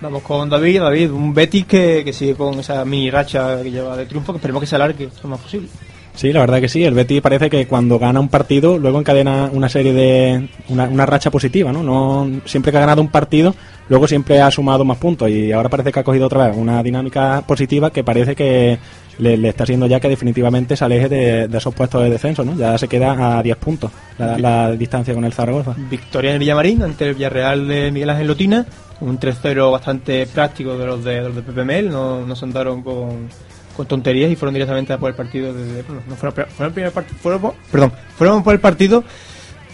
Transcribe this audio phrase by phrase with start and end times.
[0.00, 3.96] Vamos con David, David, un Betis que, que sigue con esa mini racha que lleva
[3.96, 5.68] de triunfo, que esperemos que se alargue lo más posible.
[6.14, 6.82] Sí, la verdad que sí.
[6.82, 10.48] El Betis parece que cuando gana un partido, luego encadena una serie de.
[10.70, 11.82] una, una racha positiva, ¿no?
[11.82, 12.40] ¿no?
[12.46, 13.54] Siempre que ha ganado un partido,
[13.88, 15.30] luego siempre ha sumado más puntos.
[15.30, 18.78] Y ahora parece que ha cogido otra vez una dinámica positiva que parece que
[19.18, 22.42] le, le está haciendo ya que definitivamente se aleje de, de esos puestos de descenso,
[22.42, 22.56] ¿no?
[22.56, 25.74] Ya se queda a 10 puntos la, la distancia con el Zaragoza.
[25.90, 28.66] Victoria en el Villamarín ante el Villarreal de Miguel Ángel Lotina.
[29.00, 31.90] Un 3-0 bastante práctico de los de, de los de PPML.
[31.90, 33.28] No, no se andaron con,
[33.76, 35.52] con tonterías y fueron directamente a por el partido.
[35.54, 37.18] Desde, bueno, no fueron, fueron primer partido.
[37.20, 39.02] Fueron, perdón, fueron por el partido,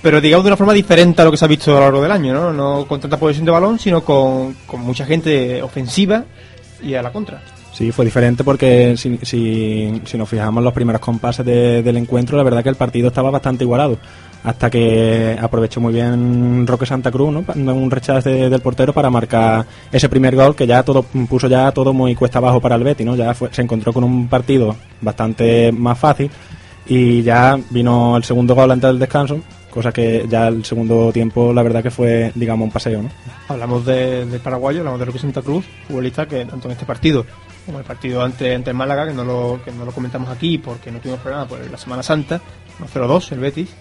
[0.03, 2.03] pero digamos de una forma diferente a lo que se ha visto a lo largo
[2.03, 2.53] del año, ¿no?
[2.53, 6.25] No con tanta posesión de balón, sino con, con mucha gente ofensiva
[6.83, 7.56] y a la contra.
[7.77, 12.43] Sí, fue diferente porque si, si, nos fijamos los primeros compases de- del encuentro, la
[12.43, 13.99] verdad que el partido estaba bastante igualado.
[14.45, 17.45] Hasta que aprovechó muy bien Roque Santa Cruz, ¿no?
[17.75, 21.71] Un rechazo de- del portero para marcar ese primer gol que ya todo puso ya
[21.73, 23.15] todo muy cuesta abajo para el Betis, ¿no?
[23.15, 26.31] Ya fue- se encontró con un partido bastante más fácil
[26.87, 31.53] y ya vino el segundo gol antes del descanso, cosa que ya el segundo tiempo
[31.53, 33.11] la verdad que fue, digamos, un paseo, ¿no?
[33.49, 37.27] Hablamos de- del paraguayo, hablamos de Roque Santa Cruz, futbolista que tanto en este partido
[37.67, 40.57] como el partido ante, ante el Málaga, que no, lo, que no lo comentamos aquí
[40.59, 42.41] porque no tuvimos programa por la Semana Santa,
[42.81, 43.75] 1-0-2 el Betis.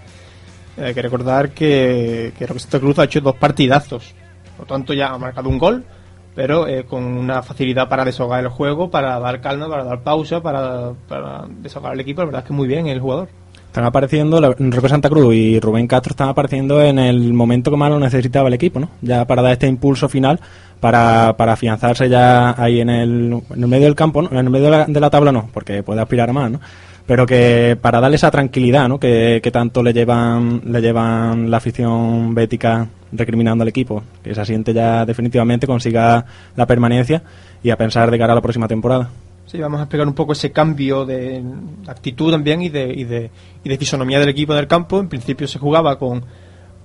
[0.77, 4.13] Eh, hay que recordar que, que Santa Cruz ha hecho dos partidazos,
[4.57, 5.85] por lo tanto ya ha marcado un gol,
[6.33, 10.41] pero eh, con una facilidad para desahogar el juego, para dar calma, para dar pausa,
[10.41, 12.21] para, para desahogar el equipo.
[12.21, 13.29] La verdad es que muy bien el jugador.
[13.75, 17.89] Están apareciendo, Roque Santa Cruz y Rubén Castro están apareciendo en el momento que más
[17.89, 18.89] lo necesitaba el equipo, ¿no?
[19.01, 20.39] Ya para dar este impulso final,
[20.79, 24.29] para, para afianzarse ya ahí en el, en el medio del campo, ¿no?
[24.31, 26.61] En el medio de la, de la tabla no, porque puede aspirar a más, ¿no?
[27.05, 28.97] Pero que para darle esa tranquilidad, ¿no?
[28.97, 34.39] Que, que tanto le llevan, le llevan la afición bética recriminando al equipo, que se
[34.39, 37.23] asiente ya definitivamente, consiga la permanencia
[37.61, 39.09] y a pensar de cara a la próxima temporada.
[39.45, 41.43] Sí, vamos a explicar un poco ese cambio de
[41.87, 43.29] actitud también y de, y de,
[43.63, 44.99] y de fisonomía del equipo del campo.
[44.99, 46.25] En principio se jugaba con,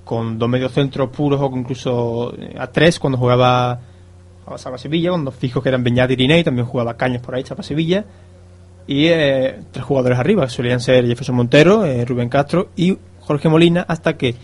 [0.04, 3.80] con dos mediocentros puros o incluso eh, a tres cuando jugaba
[4.44, 7.34] jugaba Salva Sevilla, con dos fijos que eran Beñat y Irinei, también jugaba Cañas por
[7.34, 8.04] ahí, Chapa Sevilla.
[8.86, 13.48] Y eh, tres jugadores arriba, que solían ser Jefferson Montero, eh, Rubén Castro y Jorge
[13.48, 14.34] Molina, hasta que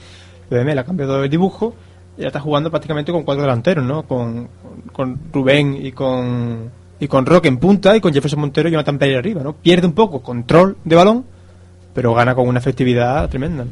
[0.51, 1.75] BML ha cambiado de dibujo
[2.17, 4.05] y ya está jugando prácticamente con cuatro delanteros, ¿no?
[4.05, 4.49] Con,
[4.93, 8.99] con Rubén y con, y con Roque en punta y con Jefferson Montero y Jonathan
[8.99, 9.55] Pereira arriba, ¿no?
[9.55, 11.25] Pierde un poco control de balón,
[11.95, 13.65] pero gana con una efectividad tremenda.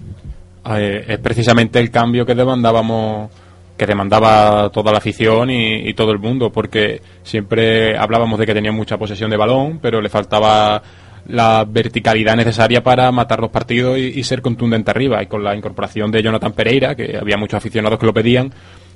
[0.77, 3.31] Eh, es precisamente el cambio que demandábamos
[3.77, 8.55] que demandaba toda la afición y, y todo el mundo porque siempre hablábamos de que
[8.55, 10.81] tenía mucha posesión de balón pero le faltaba
[11.27, 15.57] la verticalidad necesaria para matar los partidos y, y ser contundente arriba y con la
[15.57, 18.53] incorporación de Jonathan Pereira que había muchos aficionados que lo pedían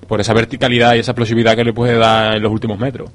[0.07, 3.11] por esa verticalidad y esa explosividad que le puede dar en los últimos metros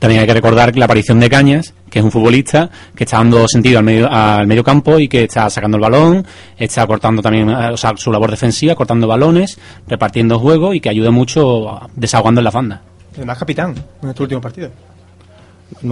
[0.00, 3.18] También hay que recordar que la aparición de Cañas, que es un futbolista que está
[3.18, 6.26] dando sentido al medio, al medio campo y que está sacando el balón,
[6.58, 10.88] está cortando también eh, o sea, su labor defensiva, cortando balones, repartiendo juego y que
[10.88, 12.80] ayuda mucho a- desahogando en la banda.
[13.14, 14.70] Además, capitán en este último partido.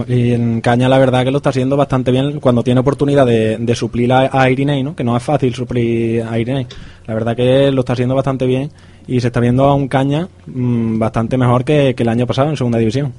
[0.07, 3.57] Y en Caña la verdad que lo está haciendo bastante bien cuando tiene oportunidad de,
[3.57, 4.93] de suplir a, a Irinei, ¿no?
[4.95, 6.67] Que no es fácil suplir a Irinei.
[7.07, 8.69] La verdad que lo está haciendo bastante bien
[9.07, 12.49] y se está viendo a un Caña mm, bastante mejor que, que el año pasado
[12.49, 13.13] en segunda división.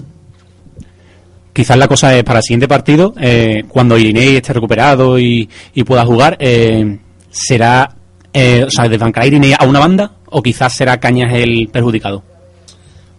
[1.60, 5.84] Quizás la cosa es para el siguiente partido, eh, cuando Irinei esté recuperado y, y
[5.84, 6.98] pueda jugar, eh,
[7.28, 7.97] será,
[8.32, 12.22] eh, o sea, desbancar a Irinei a una banda o quizás será Cañas el perjudicado.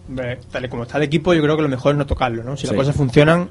[0.08, 2.42] Hombre, tal y como está el equipo, yo creo que lo mejor es no tocarlo,
[2.42, 2.56] ¿no?
[2.56, 2.72] Si Sí.
[2.72, 3.48] las cosas funcionan,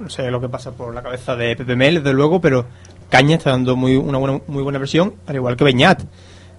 [0.00, 2.64] no sé lo que pasa por la cabeza de PPML, desde luego, pero
[3.10, 6.02] Caña está dando muy una buena, muy buena versión, al igual que Beñat.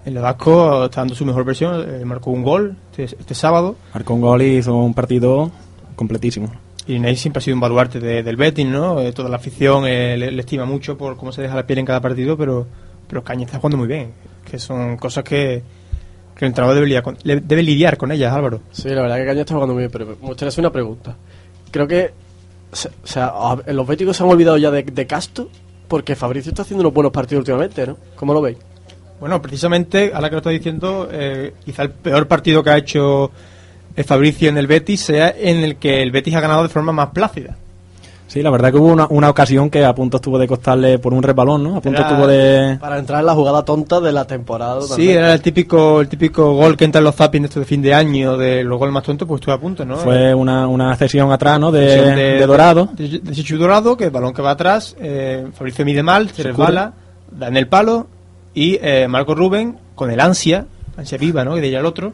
[0.05, 3.75] El Vasco está dando su mejor versión, eh, marcó un gol este, este sábado.
[3.95, 5.49] Marcó un gol y hizo un partido
[5.95, 6.51] completísimo.
[6.87, 9.01] Y Inés siempre ha sido un baluarte de- del Betis, ¿no?
[9.01, 11.79] Eh, toda la afición eh, le, le estima mucho por cómo se deja la piel
[11.79, 12.65] en cada partido, pero,
[13.07, 14.11] pero Caña está jugando muy bien.
[14.49, 15.61] Que son cosas que,
[16.35, 18.61] que el entrenador debe lidiar, con, debe lidiar con ellas, Álvaro.
[18.71, 21.15] Sí, la verdad que Caña está jugando muy bien, pero me gustaría hacer una pregunta.
[21.71, 22.11] Creo que,
[22.71, 23.33] o sea,
[23.67, 25.49] los béticos se han olvidado ya de, de Casto,
[25.89, 27.97] porque Fabricio está haciendo unos buenos partidos últimamente, ¿no?
[28.15, 28.57] ¿Cómo lo veis?
[29.19, 33.31] Bueno, precisamente, ahora que lo estoy diciendo, eh, quizá el peor partido que ha hecho
[34.03, 37.09] Fabricio en el Betis sea en el que el Betis ha ganado de forma más
[37.09, 37.55] plácida.
[38.27, 41.13] Sí, la verdad que hubo una, una ocasión que a punto estuvo de costarle por
[41.13, 41.77] un resbalón, ¿no?
[41.77, 42.77] A punto Era- estuvo de...
[42.77, 44.81] Para entrar en la jugada tonta de la temporada.
[44.81, 47.65] Sí, era el típico el típico gol que entra en los zapping de estos de
[47.65, 49.95] fin de año, de los goles más tontos, pues estuve a punto, ¿no?
[49.95, 51.71] Fue una, una cesión atrás, ¿no?
[51.71, 52.89] De, de, Dorado.
[52.93, 56.35] De, de Chichu Dorado, que el balón que va atrás, eh, Fabricio mide mal, se
[56.35, 56.91] Se resbala,
[57.31, 58.07] da en el palo
[58.53, 60.65] y eh, Marco Rubén, con el ansia,
[60.97, 61.57] ansia viva, ¿no?
[61.57, 62.11] Y de ella al otro,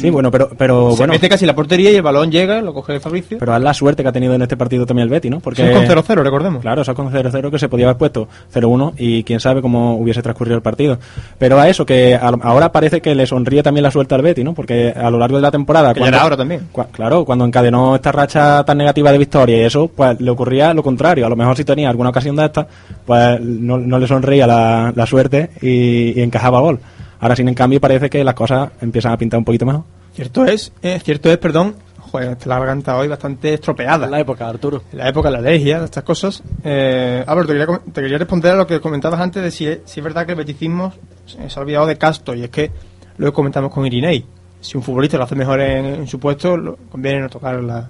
[0.00, 1.12] Sí, bueno, pero, pero se bueno...
[1.12, 3.38] mete casi la portería y el balón llega, lo coge Fabricio.
[3.38, 5.40] Pero es la suerte que ha tenido en este partido también el Betty, ¿no?
[5.40, 6.62] Porque Son con 0-0, recordemos.
[6.62, 10.22] Claro, eso con 0-0 que se podía haber puesto 0-1 y quién sabe cómo hubiese
[10.22, 10.98] transcurrido el partido.
[11.38, 14.44] Pero a eso, que a- ahora parece que le sonríe también la suerte al Betty,
[14.44, 14.54] ¿no?
[14.54, 15.92] Porque a lo largo de la temporada...
[15.94, 16.68] Que ya era ahora también.
[16.72, 20.72] cua- claro, cuando encadenó esta racha tan negativa de victoria y eso, pues le ocurría
[20.74, 21.26] lo contrario.
[21.26, 22.66] A lo mejor si tenía alguna ocasión de esta,
[23.04, 26.78] pues no, no le sonreía la, la suerte y, y encajaba gol.
[27.20, 29.84] Ahora, sin en cambio, parece que las cosas empiezan a pintar un poquito mejor.
[30.14, 34.06] Cierto es, eh, cierto es, perdón, joder, la garganta hoy bastante estropeada.
[34.06, 34.82] En la época, Arturo.
[34.92, 36.42] En la época de la alergia, de estas cosas.
[36.64, 39.78] Eh, Álvaro, te quería, te quería responder a lo que comentabas antes de si, es-
[39.84, 40.92] si es verdad que el beticismo
[41.26, 42.70] se ha olvidado de Casto, y es que
[43.18, 44.24] lo que comentamos con Irinei.
[44.60, 47.88] Si un futbolista lo hace mejor en, en su puesto, lo, conviene no tocar la...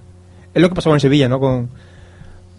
[0.53, 1.39] Es lo que pasó en Sevilla, ¿no?
[1.41, 1.69] Con,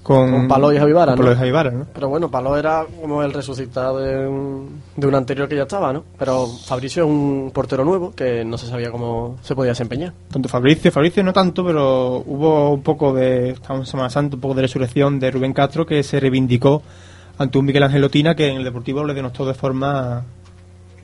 [0.10, 1.86] con, Con Paló y Javi Vara, con Paló ¿no?
[1.94, 5.94] Pero bueno, Paló era como el resucitado de un, de un anterior que ya estaba,
[5.94, 6.04] ¿no?
[6.18, 10.14] Pero Fabricio es un portero nuevo que no se sabía cómo se podía desempeñar.
[10.32, 14.42] Tanto Fabricio, Fabricio no tanto, pero hubo un poco de, estamos en Semana Santa, un
[14.42, 16.82] poco de resurrección de Rubén Castro que se reivindicó
[17.38, 20.24] ante un Miguel Ángel Lotina que en el Deportivo le denostó de forma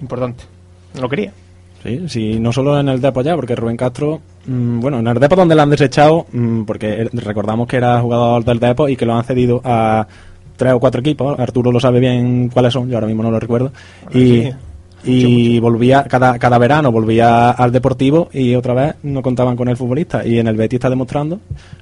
[0.01, 0.45] importante.
[0.95, 1.31] No lo quería.
[1.85, 5.19] Sí, sí, no solo en el Depo ya, porque Rubén Castro, mm, bueno, en el
[5.19, 9.05] Depo donde lo han desechado, mm, porque recordamos que era jugador del Depo y que
[9.05, 10.07] lo han cedido a
[10.57, 13.39] tres o cuatro equipos, Arturo lo sabe bien cuáles son, yo ahora mismo no lo
[13.39, 13.71] recuerdo,
[14.11, 14.43] y,
[15.03, 15.11] Sí.
[15.11, 19.77] y volvía, cada, cada verano volvía al Deportivo y otra vez no contaban con el
[19.77, 21.39] futbolista, y en el Betis está demostrando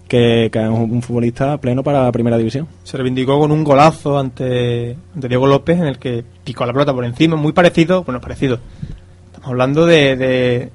[0.10, 2.68] que, que es un, un futbolista pleno para la primera división.
[2.84, 6.94] Se reivindicó con un golazo ante, ante Diego López en el que picó la pelota
[6.94, 8.60] por encima, muy parecido, bueno, parecido.
[9.44, 10.72] Hablando de, de,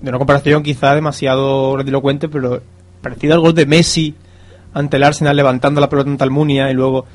[0.00, 2.62] de una comparación quizá demasiado grandilocuente, pero
[3.02, 4.14] parecido al gol de Messi
[4.72, 7.06] ante el Arsenal levantando la pelota ante Almunia y luego...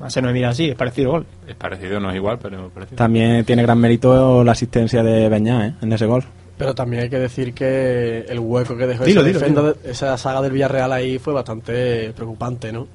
[0.00, 1.26] No se no me mira así, es parecido gol.
[1.48, 2.96] Es parecido, no es igual, pero es parecido.
[2.96, 5.74] También tiene gran mérito la asistencia de Beñá ¿eh?
[5.82, 6.22] en ese gol.
[6.56, 9.76] Pero también hay que decir que el hueco que dejó Dilo, esa, dilo, dilo.
[9.84, 12.86] esa saga del Villarreal ahí fue bastante preocupante, ¿no?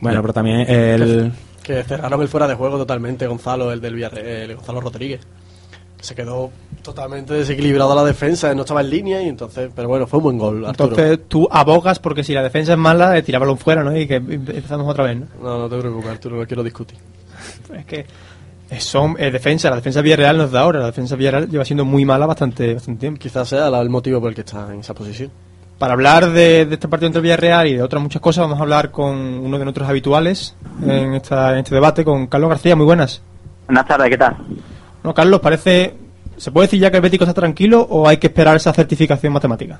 [0.00, 1.32] Bueno, pero también el...
[1.62, 5.20] Que cerraron el fuera de juego totalmente, Gonzalo, el del Villarreal, el Gonzalo Rodríguez.
[6.02, 6.50] Se quedó
[6.82, 10.38] totalmente desequilibrado la defensa, no estaba en línea y entonces, pero bueno, fue un buen
[10.38, 10.90] gol, Arturo.
[10.90, 13.96] Entonces tú abogas porque si la defensa es mala, eh, tira balón fuera, ¿no?
[13.96, 15.26] Y que empezamos otra vez, ¿no?
[15.40, 16.98] No, no te preocupes, Arturo, no quiero discutir.
[17.72, 18.04] Es que
[18.70, 21.64] eh, son eh, defensa, la defensa Villarreal no es de ahora, la defensa Villarreal lleva
[21.64, 23.20] siendo muy mala bastante, bastante tiempo.
[23.20, 25.30] Quizás sea el motivo por el que está en esa posición.
[25.78, 28.62] Para hablar de, de este partido entre Villarreal y de otras muchas cosas, vamos a
[28.62, 32.74] hablar con uno de nuestros habituales en, esta, en este debate, con Carlos García.
[32.74, 33.20] Muy buenas.
[33.66, 34.36] Buenas tardes, ¿qué tal?
[35.04, 35.94] No, Carlos, parece.
[36.36, 39.32] ¿Se puede decir ya que el Bético está tranquilo o hay que esperar esa certificación
[39.32, 39.78] matemática?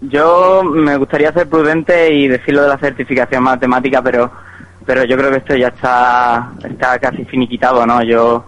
[0.00, 4.30] Yo me gustaría ser prudente y decirlo de la certificación matemática, pero
[4.84, 8.02] pero yo creo que esto ya está está casi finiquitado, ¿no?
[8.02, 8.44] Yo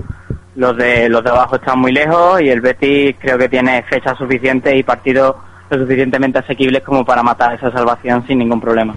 [0.56, 4.18] los de los de abajo están muy lejos y el Betis creo que tiene fechas
[4.18, 5.36] suficientes y partidos
[5.70, 8.94] lo suficientemente asequibles como para matar esa salvación sin ningún problema.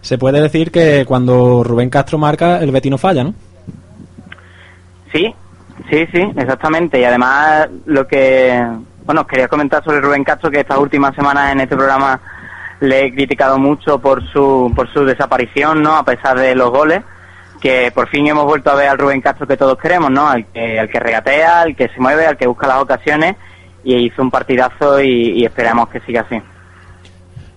[0.00, 3.34] Se puede decir que cuando Rubén Castro marca, el Betis no falla, ¿no?
[5.12, 5.32] Sí,
[5.90, 7.00] sí, sí, exactamente.
[7.00, 8.64] Y además lo que,
[9.04, 12.20] bueno, quería comentar sobre Rubén Castro, que estas últimas semanas en este programa
[12.80, 15.96] le he criticado mucho por su, por su desaparición, ¿no?
[15.96, 17.02] A pesar de los goles,
[17.60, 20.28] que por fin hemos vuelto a ver al Rubén Castro que todos queremos, ¿no?
[20.28, 23.36] Al que, al que regatea, al que se mueve, al que busca las ocasiones
[23.84, 26.40] y hizo un partidazo y, y esperamos que siga así.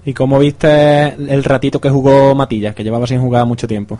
[0.06, 3.98] ¿Y cómo viste el ratito que jugó Matillas, que llevaba sin jugar mucho tiempo?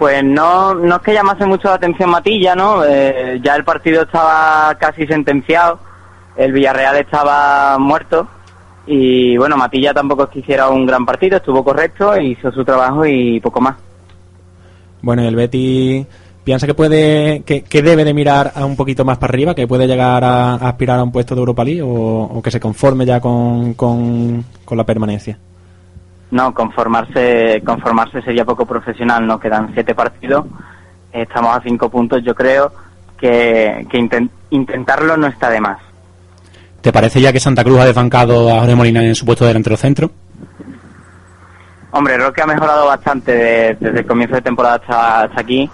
[0.00, 2.82] Pues no, no es que llamase mucho la atención Matilla, ¿no?
[2.86, 5.78] Eh, ya el partido estaba casi sentenciado,
[6.36, 8.26] el Villarreal estaba muerto
[8.86, 13.04] y bueno, Matilla tampoco es que hiciera un gran partido, estuvo correcto, hizo su trabajo
[13.04, 13.76] y poco más.
[15.02, 16.06] Bueno, y el Betis
[16.44, 19.68] piensa que puede, que, que debe de mirar a un poquito más para arriba, que
[19.68, 22.58] puede llegar a, a aspirar a un puesto de Europa League o, o que se
[22.58, 25.38] conforme ya con, con, con la permanencia.
[26.30, 29.40] No, conformarse, conformarse sería poco profesional, ¿no?
[29.40, 30.46] Quedan siete partidos,
[31.12, 32.72] estamos a cinco puntos, yo creo
[33.18, 35.78] que, que inten- intentarlo no está de más.
[36.80, 39.48] ¿Te parece ya que Santa Cruz ha desbancado a Jorge Molina en su puesto de
[39.48, 40.10] delantero centro?
[41.92, 45.68] Hombre, Roque ha mejorado bastante de- desde el comienzo de temporada hasta, hasta aquí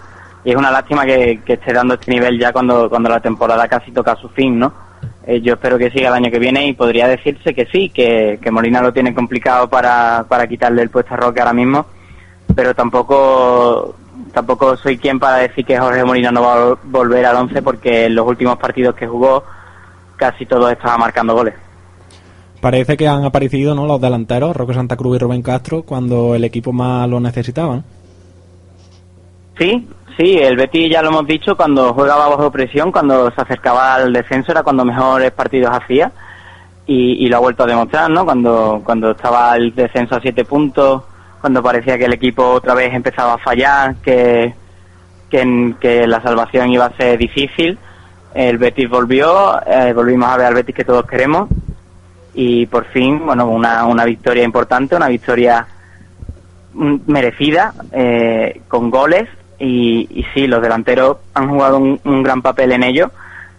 [0.45, 3.69] y es una lástima que, que esté dando este nivel ya cuando, cuando la temporada
[3.69, 4.73] casi toca su fin, ¿no?
[5.27, 8.39] Eh, yo espero que siga el año que viene y podría decirse que sí, que,
[8.41, 11.87] que Molina lo tiene complicado para, para quitarle el puesto a Roque ahora mismo,
[12.55, 13.97] pero tampoco
[14.33, 18.07] tampoco soy quien para decir que Jorge Molina no va a volver al 11 porque
[18.07, 19.43] en los últimos partidos que jugó
[20.17, 21.55] casi todos estaba marcando goles.
[22.61, 23.87] Parece que han aparecido ¿no?
[23.87, 27.83] los delanteros, Roque Santa Cruz y Rubén Castro, cuando el equipo más lo necesitaba.
[29.59, 33.95] Sí, sí, el Betis ya lo hemos dicho, cuando jugaba bajo presión, cuando se acercaba
[33.95, 36.13] al descenso era cuando mejores partidos hacía.
[36.89, 38.25] Y, lo ha vuelto a demostrar, ¿no?
[38.25, 41.03] Cuando, cuando estaba el descenso a siete puntos,
[41.41, 44.55] cuando parecía que el equipo otra vez empezaba a fallar, que,
[45.29, 47.77] que, que la salvación iba a ser difícil,
[48.35, 51.49] el Betis volvió, eh, volvimos a ver al Betis que todos queremos.
[52.35, 55.67] Y por fin, bueno, una, una victoria importante, una victoria
[56.75, 62.43] mm, merecida, eh, con goles y, y sí, los delanteros han jugado un, un gran
[62.43, 63.11] papel en ello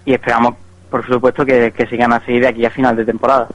[0.06, 0.56] y esperamos,
[0.90, 3.48] por supuesto, que, que sigan así de aquí a final de temporada.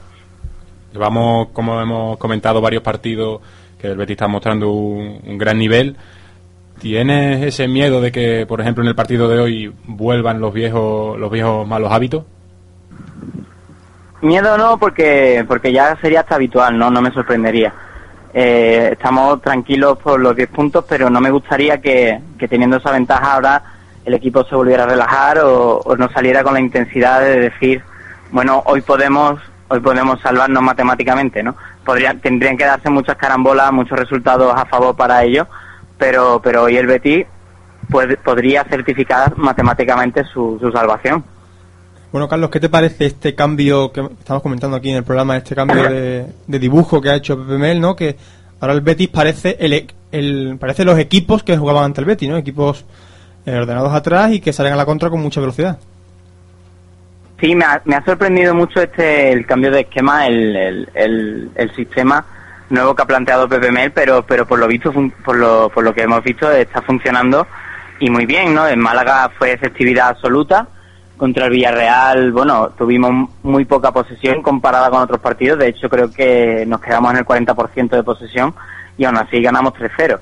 [0.91, 3.41] Llevamos, como hemos comentado, varios partidos
[3.79, 5.95] que el Betis está mostrando un, un gran nivel.
[6.79, 11.17] ¿Tienes ese miedo de que, por ejemplo, en el partido de hoy vuelvan los viejos,
[11.19, 12.25] los viejos malos hábitos?
[14.21, 17.73] Miedo no, porque porque ya sería hasta habitual, no no me sorprendería.
[18.33, 23.33] Eh, estamos tranquilos por los 10 puntos, pero no me gustaría que, teniendo esa ventaja
[23.33, 23.63] ahora
[24.05, 27.83] el equipo se volviera a relajar o, o no saliera con la intensidad de decir,
[28.31, 31.55] bueno, hoy podemos hoy podemos salvarnos matemáticamente, ¿no?
[31.85, 35.47] Podrían, tendrían que darse muchas carambolas, muchos resultados a favor para ello,
[35.97, 37.25] pero pero hoy el Betis
[37.89, 41.23] pues, podría certificar matemáticamente su, su salvación.
[42.13, 45.55] Bueno, Carlos, ¿qué te parece este cambio que estamos comentando aquí en el programa, este
[45.55, 47.95] cambio de, dibujo que ha hecho Pepe Mel, ¿no?
[47.95, 48.15] Que
[48.59, 52.29] ahora el Betis parece el, e- el parece los equipos que jugaban ante el Betis,
[52.29, 52.37] ¿no?
[52.37, 52.85] Equipos
[53.47, 55.79] eh, ordenados atrás y que salen a la contra con mucha velocidad.
[57.41, 60.55] Sí, me ha, me ha sorprendido mucho este el cambio de esquema, el,
[60.93, 62.23] el, el, sistema
[62.69, 64.93] nuevo que ha planteado Pepe Mel, pero pero por lo visto,
[65.25, 67.47] por lo, por lo que hemos visto, está funcionando
[67.99, 68.67] y muy bien, ¿no?
[68.67, 70.67] En Málaga fue efectividad absoluta.
[71.23, 75.57] Contra el Villarreal, bueno, tuvimos muy poca posesión comparada con otros partidos.
[75.57, 78.53] De hecho, creo que nos quedamos en el 40% de posesión
[78.97, 80.19] y aún así ganamos 3-0.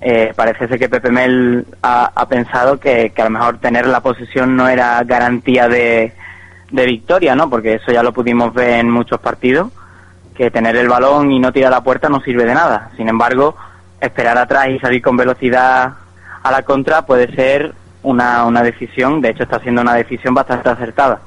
[0.00, 4.00] Eh, parece ser que Pepe Mel ha, pensado que, que a lo mejor tener la
[4.00, 6.12] posesión no era garantía de,
[6.72, 7.48] de victoria, ¿no?
[7.48, 9.70] Porque eso ya lo pudimos ver en muchos partidos,
[10.34, 12.90] que tener el balón y no tirar la puerta no sirve de nada.
[12.96, 13.54] Sin embargo,
[14.00, 15.92] esperar atrás y salir con velocidad
[16.42, 20.68] a la contra puede ser una, una decisión, de hecho está siendo una decisión bastante
[20.68, 21.20] acertada.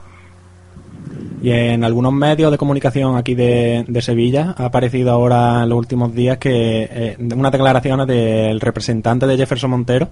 [1.41, 5.77] Y en algunos medios de comunicación aquí de, de Sevilla ha aparecido ahora en los
[5.77, 10.09] últimos días que eh, unas declaraciones del representante de Jefferson Montero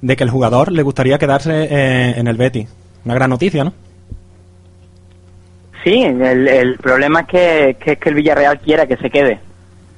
[0.00, 2.68] de que el jugador le gustaría quedarse eh, en el Betis.
[3.04, 3.72] Una gran noticia, ¿no?
[5.84, 9.40] Sí, el, el problema es que, que es que el Villarreal quiera que se quede,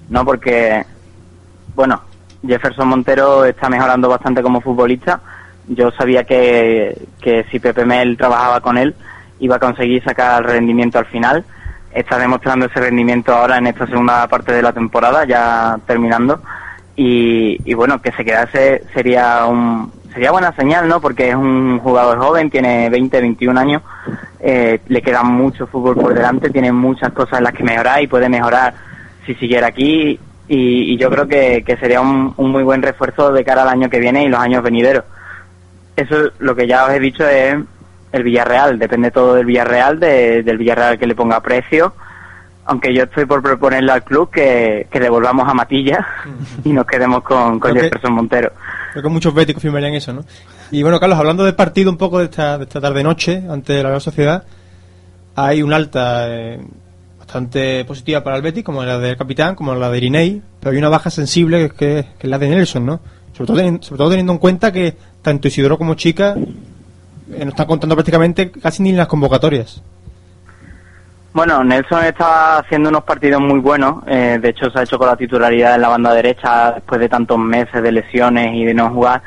[0.08, 0.24] ¿no?
[0.24, 0.84] Porque,
[1.74, 2.00] bueno,
[2.46, 5.20] Jefferson Montero está mejorando bastante como futbolista.
[5.68, 8.94] Yo sabía que, que si Pepe Mel trabajaba con él,
[9.40, 11.44] iba a conseguir sacar rendimiento al final.
[11.92, 16.40] Está demostrando ese rendimiento ahora en esta segunda parte de la temporada, ya terminando.
[16.96, 21.00] Y, bueno, que se quedase sería un, sería buena señal, ¿no?
[21.00, 23.82] Porque es un jugador joven, tiene 20, 21 años,
[24.40, 28.06] eh, le queda mucho fútbol por delante, tiene muchas cosas en las que mejorar y
[28.06, 28.74] puede mejorar
[29.26, 30.18] si siguiera aquí.
[30.46, 34.24] Y, yo creo que, sería un muy buen refuerzo de cara al año que viene
[34.24, 35.04] y los años venideros.
[35.96, 37.56] Eso lo que ya os he dicho es
[38.12, 41.94] el Villarreal, depende todo del Villarreal, de- del Villarreal que le ponga precio.
[42.66, 46.06] Aunque yo estoy por proponerle al club que, que devolvamos a Matilla
[46.64, 48.52] y nos quedemos con, con que- Jefferson Montero.
[48.92, 50.24] Creo que muchos béticos firmarían eso, ¿no?
[50.70, 53.88] Y bueno, Carlos, hablando del partido un poco de esta, de esta tarde-noche ante la
[53.90, 54.44] Real Sociedad,
[55.36, 56.60] hay una alta eh,
[57.18, 60.78] bastante positiva para el Betis, como la del capitán, como la de Irinei, pero hay
[60.78, 63.00] una baja sensible que es, que, que es la de Nelson, ¿no?
[63.36, 63.48] Sobre
[63.98, 68.82] todo, teniendo en cuenta que tanto Isidoro como Chica eh, no están contando prácticamente casi
[68.82, 69.82] ni las convocatorias.
[71.32, 74.04] Bueno, Nelson estaba haciendo unos partidos muy buenos.
[74.06, 77.08] eh, de hecho, se ha hecho con la titularidad en la banda derecha después de
[77.08, 79.20] tantos meses de lesiones y de no jugar.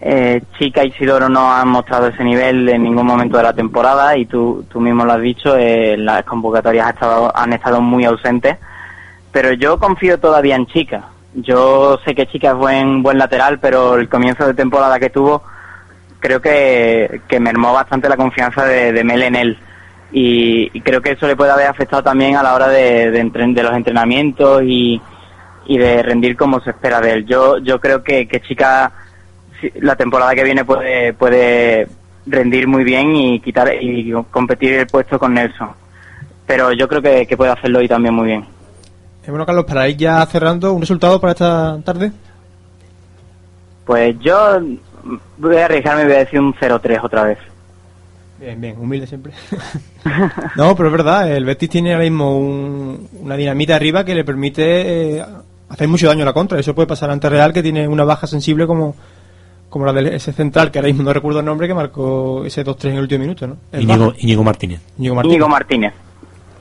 [0.00, 4.16] Eh, Chica y Isidoro no han mostrado ese nivel en ningún momento de la temporada
[4.16, 8.04] y tú, tú mismo lo has dicho, eh, las convocatorias ha estado- han estado muy
[8.04, 8.56] ausentes.
[9.32, 11.04] Pero yo confío todavía en Chica.
[11.34, 15.42] Yo sé que Chica es buen, buen lateral, pero el comienzo de temporada que tuvo
[16.18, 19.58] creo que, que mermó bastante la confianza de, de Mel en él.
[20.12, 23.24] Y, y creo que eso le puede haber afectado también a la hora de, de,
[23.24, 25.00] de los entrenamientos y,
[25.66, 27.26] y de rendir como se espera de él.
[27.26, 28.92] Yo, yo creo que, que Chica
[29.80, 31.86] la temporada que viene puede, puede
[32.26, 35.70] rendir muy bien y quitar y competir el puesto con Nelson.
[36.46, 38.44] Pero yo creo que, que puede hacerlo hoy también muy bien.
[39.26, 42.12] Eh, bueno, Carlos, para ir ya cerrando, ¿un resultado para esta tarde?
[43.84, 44.60] Pues yo
[45.38, 47.38] voy a arriesgarme y voy a decir un 0-3 otra vez.
[48.38, 49.32] Bien, bien, humilde siempre.
[50.56, 54.24] no, pero es verdad, el Betis tiene ahora mismo un- una dinamita arriba que le
[54.24, 55.24] permite eh,
[55.68, 56.58] hacer mucho daño a la contra.
[56.58, 58.94] Eso puede pasar ante Real, que tiene una baja sensible como,
[59.68, 62.64] como la de ese central, que ahora mismo no recuerdo el nombre, que marcó ese
[62.64, 63.56] 2-3 en el último minuto, ¿no?
[64.18, 64.80] Íñigo Martínez.
[64.98, 65.34] Íñigo Martínez.
[65.34, 65.92] Íñigo Martínez.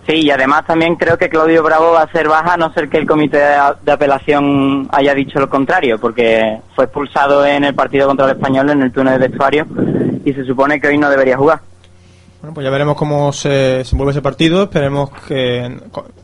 [0.09, 2.89] Sí, y además también creo que Claudio Bravo va a ser baja, a no ser
[2.89, 8.07] que el comité de apelación haya dicho lo contrario, porque fue expulsado en el partido
[8.07, 9.67] contra el español en el túnel de vestuario
[10.25, 11.59] y se supone que hoy no debería jugar.
[12.41, 14.63] Bueno, pues ya veremos cómo se, se envuelve ese partido.
[14.63, 15.77] Esperemos que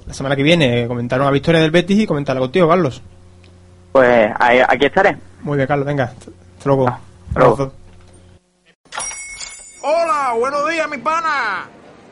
[0.07, 3.03] la semana que viene comentar una victoria del Betis y comentarla contigo, Carlos.
[3.91, 5.15] Pues ahí- aquí estaré.
[5.43, 6.05] Muy bien, Carlos, venga.
[6.05, 6.31] Hasta
[6.65, 6.85] luego.
[7.35, 7.53] luego.
[7.53, 7.73] Abrazo.
[9.83, 11.67] Hola, buenos días, mi pana.